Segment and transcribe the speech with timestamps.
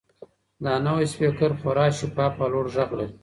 [0.63, 3.09] دا نوی سپیکر خورا شفاف او لوړ غږ لري.